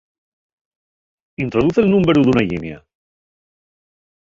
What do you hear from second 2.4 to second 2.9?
llinia.